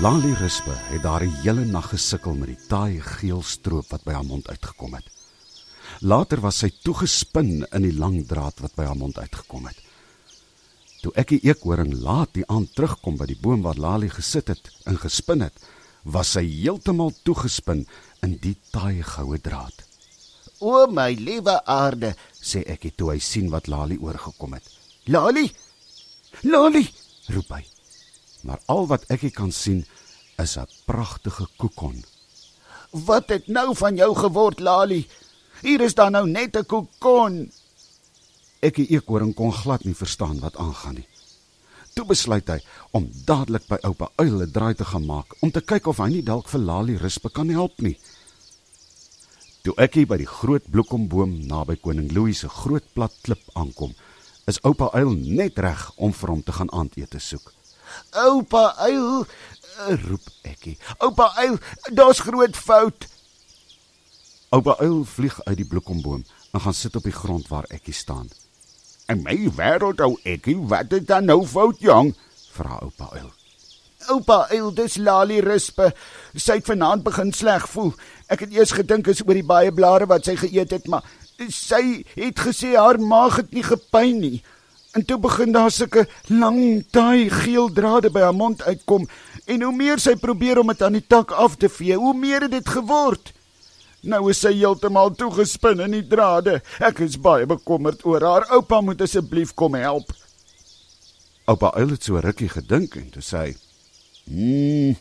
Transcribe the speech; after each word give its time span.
Lali 0.00 0.32
Rispe 0.32 0.72
het 0.72 1.02
daar 1.02 1.22
'n 1.24 1.40
hele 1.42 1.64
nag 1.64 1.88
gesukkel 1.88 2.34
met 2.34 2.48
die 2.48 2.66
taai 2.68 3.00
geel 3.00 3.42
stroop 3.42 3.88
wat 3.90 4.04
by 4.04 4.12
haar 4.12 4.24
mond 4.24 4.48
uitgekom 4.48 4.94
het. 4.94 5.04
Later 6.00 6.40
was 6.40 6.58
sy 6.58 6.70
toegespin 6.82 7.66
in 7.70 7.82
die 7.82 7.92
lang 7.92 8.26
draad 8.26 8.60
wat 8.60 8.74
by 8.74 8.84
haar 8.84 8.96
mond 8.96 9.18
uitgekom 9.18 9.66
het. 9.66 9.76
Toe 11.02 11.12
ek 11.14 11.28
die 11.28 11.40
eekhoring 11.42 11.92
laat 11.92 12.32
die 12.32 12.46
aand 12.46 12.74
terugkom 12.74 13.16
by 13.16 13.26
die 13.26 13.40
boom 13.40 13.62
waar 13.62 13.76
Lali 13.76 14.08
gesit 14.08 14.48
het 14.48 14.70
en 14.84 14.96
gespin 14.96 15.40
het, 15.40 15.54
was 16.02 16.32
sy 16.32 16.44
heeltemal 16.48 17.12
toegespin 17.22 17.86
in 18.22 18.38
die 18.40 18.56
taai 18.70 19.02
goue 19.02 19.38
draad. 19.38 19.84
O 20.60 20.86
my 20.86 21.12
liewe 21.12 21.64
aarde, 21.64 22.16
sê 22.42 22.64
ek 22.66 22.96
toe 22.96 23.10
hy 23.10 23.18
sien 23.18 23.50
wat 23.50 23.66
Lali 23.66 23.98
oorgekom 23.98 24.52
het. 24.52 24.64
Lali! 25.04 25.52
Lali! 26.42 26.88
roep 27.28 27.48
hy 27.50 27.79
maar 28.42 28.60
al 28.66 28.86
wat 28.86 29.04
ek 29.08 29.32
kan 29.34 29.52
sien 29.52 29.84
is 30.38 30.56
'n 30.56 30.66
pragtige 30.86 31.46
kokon. 31.56 32.04
Wat 32.90 33.28
het 33.28 33.46
nou 33.46 33.76
van 33.76 33.96
jou 33.96 34.14
geword, 34.14 34.60
Lali? 34.60 35.06
Hier 35.62 35.80
is 35.80 35.94
dan 35.94 36.12
nou 36.12 36.26
net 36.28 36.56
'n 36.56 36.66
kokon. 36.66 37.52
Ek 38.60 38.74
die 38.74 38.90
eekhoring 38.90 39.34
kon 39.34 39.52
glad 39.52 39.84
nie 39.84 39.94
verstaan 39.94 40.40
wat 40.40 40.56
aangaan 40.56 40.94
nie. 40.94 41.08
Toe 41.94 42.04
besluit 42.04 42.48
hy 42.48 42.60
om 42.90 43.10
dadelik 43.26 43.66
by 43.68 43.78
oupa 43.82 44.10
Uil 44.16 44.42
'n 44.42 44.50
draai 44.50 44.74
te 44.74 44.84
gaan 44.84 45.06
maak 45.06 45.34
om 45.40 45.50
te 45.50 45.60
kyk 45.60 45.86
of 45.86 45.98
hy 45.98 46.08
nie 46.08 46.22
dalk 46.22 46.48
vir 46.48 46.60
Lali 46.60 46.96
rusbe 46.96 47.30
kan 47.30 47.48
help 47.48 47.80
nie. 47.80 47.98
Toe 49.62 49.74
ek 49.76 49.94
hier 49.94 50.06
by 50.06 50.16
die 50.16 50.26
groot 50.26 50.70
bloekomboom 50.70 51.46
naby 51.46 51.76
koning 51.76 52.12
Louis 52.12 52.38
se 52.38 52.48
groot 52.48 52.84
plat 52.94 53.12
klip 53.22 53.42
aankom, 53.52 53.94
is 54.46 54.60
oupa 54.62 54.90
Uil 54.94 55.10
net 55.10 55.58
reg 55.58 55.92
om 55.96 56.12
vir 56.12 56.28
hom 56.28 56.42
te 56.42 56.52
gaan 56.52 56.72
aandete 56.72 57.18
soek. 57.18 57.52
Oupa 58.10 58.74
Uil, 58.86 59.26
roep 60.08 60.28
ekkie. 60.42 60.78
Oupa 60.98 61.32
Uil, 61.36 61.58
daar's 61.92 62.20
groot 62.20 62.56
fout. 62.56 63.08
Oupa 64.50 64.76
Uil 64.80 65.04
vlieg 65.04 65.44
uit 65.44 65.56
die 65.56 65.66
bloekomboom 65.66 66.24
en 66.52 66.60
gaan 66.60 66.74
sit 66.74 66.96
op 66.96 67.06
die 67.06 67.14
grond 67.14 67.48
waar 67.48 67.68
ekkie 67.68 67.94
staan. 67.94 68.28
"En 69.06 69.22
my 69.22 69.50
wêreld 69.56 70.00
ou 70.00 70.18
ekkie, 70.22 70.56
wat 70.56 70.90
het 70.90 71.06
dan 71.06 71.24
nou 71.24 71.46
fout, 71.46 71.80
jong?" 71.80 72.16
vra 72.52 72.78
oupa 72.82 73.08
Uil. 73.12 73.30
Oupa 74.08 74.46
Uil, 74.50 74.74
dis 74.74 74.96
Lali 74.96 75.40
Rispe. 75.40 75.92
Sy 76.34 76.52
het 76.52 76.66
vanaand 76.66 77.02
begin 77.02 77.32
sleg 77.32 77.68
voel. 77.68 77.92
Ek 78.26 78.40
het 78.40 78.52
eers 78.52 78.70
gedink 78.70 79.06
is 79.06 79.20
oor 79.26 79.34
die 79.34 79.46
baie 79.46 79.72
blare 79.72 80.06
wat 80.06 80.24
sy 80.24 80.36
geëet 80.40 80.70
het, 80.70 80.88
maar 80.88 81.04
sy 81.48 82.04
het 82.14 82.40
gesê 82.40 82.74
haar 82.76 83.00
maag 83.00 83.36
het 83.36 83.52
nie 83.52 83.64
gepyn 83.64 84.20
nie. 84.20 84.42
En 84.90 85.04
toe 85.06 85.18
begin 85.22 85.52
daar 85.52 85.70
sulke 85.70 86.08
lang 86.26 86.84
taai 86.90 87.30
geel 87.30 87.68
drade 87.72 88.10
by 88.10 88.24
haar 88.26 88.34
mond 88.34 88.62
uitkom 88.62 89.06
en 89.46 89.62
hoe 89.62 89.74
meer 89.74 90.00
sy 90.02 90.16
probeer 90.18 90.58
om 90.58 90.72
dit 90.72 90.82
aan 90.82 90.96
die 90.98 91.06
tak 91.06 91.30
af 91.30 91.54
te 91.56 91.68
vee, 91.70 91.94
hoe 91.94 92.14
meer 92.14 92.46
het 92.46 92.54
dit 92.56 92.68
geword. 92.68 93.30
Nou 94.02 94.22
is 94.32 94.40
sy 94.42 94.52
heeltemal 94.56 95.12
toegespin 95.14 95.82
in 95.84 95.94
die 95.98 96.06
drade. 96.08 96.58
Ek 96.82 97.02
is 97.04 97.18
baie 97.20 97.46
bekommerd 97.46 98.02
oor 98.08 98.24
haar. 98.24 98.46
Oupa 98.56 98.80
moet 98.80 99.02
asseblief 99.04 99.52
kom 99.54 99.76
help. 99.78 100.10
Oupa 101.50 101.70
Uil 101.76 101.94
het 101.94 102.08
so 102.08 102.18
rukkie 102.22 102.48
gedink 102.48 102.96
en 102.96 103.10
toe 103.14 103.22
sê: 103.22 103.44
"Hm. 104.26 104.96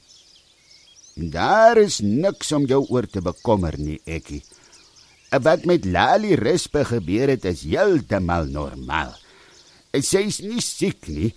Daar 1.15 1.77
is 1.77 1.99
niks 1.99 2.51
om 2.51 2.65
jou 2.65 2.85
oor 2.89 3.07
te 3.07 3.21
bekommer 3.21 3.75
nie, 3.79 4.01
ekkie. 4.05 4.43
Wat 5.29 5.65
met 5.65 5.85
Lali 5.85 6.35
Rispe 6.35 6.85
gebeur 6.85 7.29
het 7.29 7.45
is 7.45 7.63
heeltemal 7.63 8.45
normaal." 8.45 9.15
Sy 9.93 10.25
is 10.29 10.39
nie 10.45 10.61
siek 10.61 11.07
nie. 11.07 11.33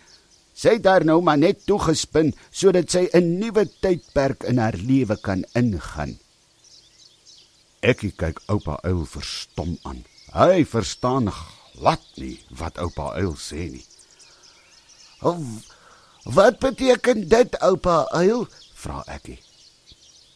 Sy 0.52 0.76
het 0.76 0.84
daar 0.84 1.04
nou 1.04 1.20
maar 1.24 1.40
net 1.40 1.64
toegespin 1.66 2.34
sodat 2.50 2.90
sy 2.90 3.08
'n 3.12 3.38
nuwe 3.40 3.64
tydperk 3.80 4.44
in 4.44 4.58
haar 4.58 4.76
lewe 4.76 5.16
kan 5.16 5.44
ingaan. 5.54 6.18
Ek 7.82 7.98
kyk 8.16 8.38
oupa 8.46 8.78
Uil 8.84 9.06
verstom 9.06 9.78
aan. 9.82 10.04
Hy 10.32 10.64
verstaan 10.64 11.32
glad 11.32 12.04
nie 12.16 12.38
wat 12.58 12.78
oupa 12.78 13.16
Uil 13.18 13.34
sê 13.34 13.70
nie. 13.70 13.86
"Wat 16.24 16.58
beteken 16.58 17.28
dit, 17.28 17.60
oupa 17.60 18.06
Uil?" 18.14 18.46
vra 18.74 19.02
ek. 19.06 19.38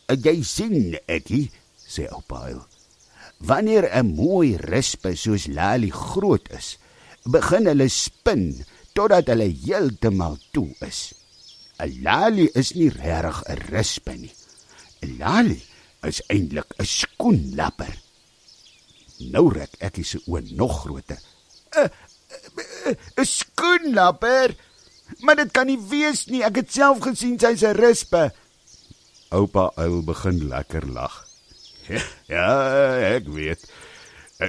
"Jy 0.08 0.42
sien, 0.42 0.98
ekkie," 1.06 1.50
sê 1.86 2.08
oupa 2.10 2.48
Uil. 2.50 2.66
"Wanneer 3.38 3.84
'n 3.92 4.14
mooi 4.14 4.56
rispe 4.56 5.14
soos 5.14 5.46
Lali 5.46 5.90
groot 5.90 6.48
is, 6.50 6.78
begin 7.26 7.66
hulle 7.70 7.88
spin 7.90 8.64
totdat 8.94 9.28
hulle 9.32 9.48
heeltemal 9.50 10.38
toe 10.54 10.70
is. 10.86 11.12
'n 11.78 12.02
Lali 12.02 12.48
is 12.54 12.72
nie 12.78 12.88
regtig 12.88 13.42
'n 13.48 13.60
rispe 13.72 14.14
nie. 14.16 14.34
'n 15.02 15.18
Lali 15.18 15.60
is 16.08 16.22
eintlik 16.32 16.70
'n 16.78 16.86
skoenlapper. 16.86 17.94
Nou 19.32 19.48
rek 19.52 19.72
ek 19.80 20.00
se 20.04 20.18
oë 20.26 20.56
nog 20.56 20.80
groter. 20.82 21.20
'n 21.76 23.24
skoenlapper? 23.24 24.54
Maar 25.20 25.36
dit 25.36 25.50
kan 25.52 25.66
nie 25.66 25.78
wees 25.78 26.26
nie. 26.26 26.42
Ek 26.42 26.56
het 26.56 26.72
self 26.72 26.98
gesien 27.04 27.38
sy's 27.38 27.62
'n 27.62 27.76
rispe. 27.76 28.32
Oupa 29.30 29.72
Uil 29.76 30.02
begin 30.02 30.48
lekker 30.48 30.86
lag. 30.86 31.24
Ja, 32.26 32.98
ek 32.98 33.28
weet. 33.30 33.62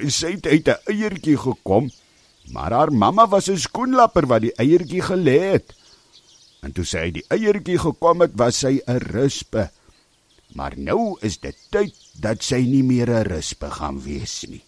Sy 0.09 0.31
het 0.37 0.47
uit 0.47 0.67
'n 0.67 0.81
eiertjie 0.89 1.37
gekom 1.37 1.91
Maar 2.51 2.71
haar 2.71 2.91
mamma 2.91 3.27
was 3.27 3.49
'n 3.49 3.57
skoenlapper 3.57 4.25
wat 4.27 4.41
die 4.41 4.55
eiertjie 4.55 5.01
gelê 5.01 5.39
het. 5.53 5.75
En 6.61 6.71
toe 6.71 6.85
sy 6.85 7.11
die 7.11 7.25
eiertjie 7.29 7.79
gekom 7.79 8.21
het, 8.21 8.31
was 8.35 8.59
sy 8.59 8.81
'n 8.87 8.97
ruspe. 8.97 9.69
Maar 10.55 10.73
nou 10.77 11.17
is 11.21 11.37
dit 11.37 11.55
tyd 11.69 11.93
dat 12.19 12.43
sy 12.43 12.61
nie 12.65 12.83
meer 12.83 13.09
'n 13.09 13.27
ruspe 13.27 13.69
gaan 13.71 14.01
wees 14.03 14.45
nie. 14.47 14.63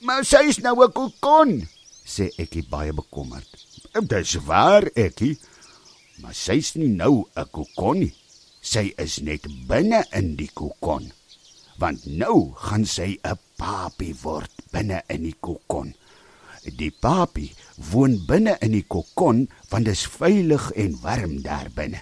Maar 0.00 0.24
sy 0.24 0.42
is 0.48 0.58
nou 0.58 0.84
'n 0.84 0.92
kokon, 0.92 1.68
sê 2.04 2.30
ekie 2.36 2.66
baie 2.70 2.92
bekommerd. 2.92 3.66
Dis 4.06 4.34
waar, 4.34 4.84
ekie. 4.94 5.38
Maar 6.22 6.34
sy's 6.34 6.74
nie 6.74 6.88
nou 6.88 7.24
'n 7.36 7.48
kokon 7.50 7.98
nie. 7.98 8.14
Sy 8.60 8.92
is 8.96 9.18
net 9.18 9.46
binne 9.66 10.04
in 10.12 10.36
die 10.36 10.50
kokon. 10.54 11.12
Want 11.78 12.06
nou 12.06 12.52
gaan 12.54 12.84
sy 12.86 13.18
'n 13.22 13.38
papie 13.56 14.14
word 14.22 14.50
binne 14.72 15.02
in 15.08 15.22
die 15.22 15.36
kokon. 15.40 15.94
Die 16.76 16.90
papie 16.90 17.54
woon 17.90 18.18
binne 18.26 18.56
in 18.64 18.74
die 18.76 18.84
kokon 18.84 19.46
want 19.70 19.88
dit 19.88 19.94
is 19.94 20.06
veilig 20.06 20.70
en 20.76 20.98
warm 21.02 21.40
daar 21.42 21.70
binne. 21.74 22.00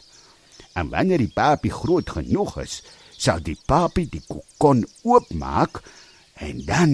En 0.77 0.91
wanneer 0.93 1.22
die 1.22 1.32
papie 1.32 1.72
groot 1.72 2.10
genoeg 2.10 2.56
is, 2.62 2.82
sal 3.16 3.41
die 3.41 3.59
papie 3.66 4.09
die 4.12 4.22
kokon 4.28 4.84
oopmaak 5.04 5.81
en 6.44 6.60
dan 6.69 6.93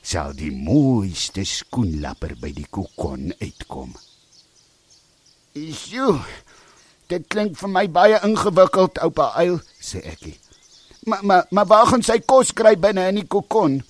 sal 0.00 0.32
die 0.36 0.52
mooiste 0.52 1.44
skoenlapper 1.44 2.36
by 2.40 2.52
die 2.56 2.66
kokon 2.70 3.34
uitkom. 3.40 3.92
"Sjoe, 5.54 6.20
dit 7.08 7.26
klink 7.28 7.58
vir 7.58 7.68
my 7.68 7.86
baie 7.90 8.20
ingewikkeld, 8.24 8.98
oupa 9.04 9.32
Uil," 9.36 9.60
sê 9.80 10.00
ekie. 10.00 10.38
"Maar 11.04 11.24
maar 11.24 11.46
maar 11.50 11.66
waar 11.66 11.86
gaan 11.86 12.02
sy 12.02 12.18
kos 12.20 12.52
kry 12.52 12.76
binne 12.76 13.08
in 13.08 13.14
die 13.14 13.26
kokon?" 13.26 13.82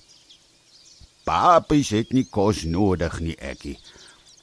Papies 1.31 1.93
het 1.95 2.09
nie 2.11 2.25
kos 2.27 2.65
nodig 2.67 3.13
nie, 3.23 3.37
ekkie. 3.39 3.77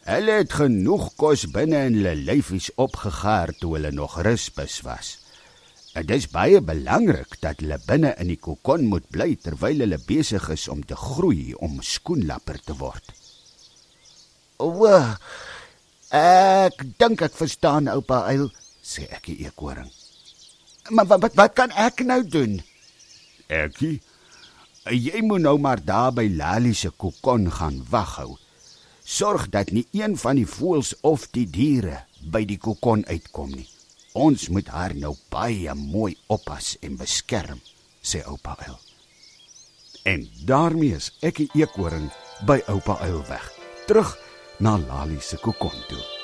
Hulle 0.08 0.38
het 0.38 0.54
genoeg 0.56 1.10
kos 1.20 1.42
binne 1.52 1.82
in 1.84 1.98
hulle 1.98 2.14
lyfies 2.16 2.70
opgegaar 2.80 3.52
toe 3.60 3.74
hulle 3.74 3.90
nog 3.92 4.14
ruspes 4.24 4.78
was. 4.86 5.10
Dit 5.92 6.14
is 6.16 6.28
baie 6.32 6.62
belangrik 6.64 7.36
dat 7.42 7.60
hulle 7.60 7.76
binne 7.84 8.14
in 8.22 8.32
die 8.32 8.38
kokon 8.40 8.88
moet 8.88 9.04
bly 9.12 9.34
terwyl 9.36 9.84
hulle 9.84 10.00
besig 10.08 10.48
is 10.56 10.64
om 10.72 10.80
te 10.80 10.96
groei 10.96 11.52
om 11.60 11.76
skoenlapper 11.84 12.62
te 12.64 12.78
word. 12.80 13.12
O, 14.56 14.88
ek 16.16 16.84
dink 16.96 17.28
ek 17.28 17.36
verstaan 17.36 17.92
oupa 17.92 18.24
Uil, 18.32 18.48
sê 18.80 19.10
ek 19.12 19.28
die 19.28 19.42
eekhoring. 19.44 19.92
Maar 20.88 21.12
wat 21.18 21.36
wat 21.36 21.52
kan 21.52 21.74
ek 21.76 22.00
nou 22.08 22.22
doen? 22.24 22.62
Ekkie 23.52 23.98
Jy 24.88 25.20
moet 25.20 25.42
nou 25.44 25.58
maar 25.60 25.80
daar 25.84 26.12
by 26.16 26.24
Lali 26.32 26.72
se 26.74 26.88
kokon 26.90 27.50
gaan 27.52 27.82
waghou. 27.90 28.38
Sorg 29.04 29.48
dat 29.52 29.70
nie 29.70 29.86
een 29.92 30.16
van 30.16 30.36
die 30.40 30.46
voëls 30.48 30.94
of 31.00 31.26
die 31.32 31.44
diere 31.44 32.04
by 32.32 32.44
die 32.48 32.56
kokon 32.56 33.04
uitkom 33.08 33.52
nie. 33.52 33.68
Ons 34.16 34.48
moet 34.48 34.68
haar 34.72 34.94
nou 34.96 35.14
baie 35.28 35.74
mooi 35.76 36.16
oppas 36.26 36.76
en 36.80 36.96
beskerm, 36.96 37.60
sê 38.00 38.24
oupa 38.24 38.56
Uil. 38.66 38.78
En 40.08 40.28
daarmee 40.48 40.96
is 40.96 41.12
ek 41.20 41.44
die 41.44 41.50
eekhoring 41.60 42.08
by 42.48 42.62
oupa 42.72 42.96
Uil 43.04 43.20
weg, 43.28 43.44
terug 43.86 44.16
na 44.58 44.78
Lali 44.78 45.20
se 45.20 45.36
kokon 45.36 45.76
toe. 45.92 46.17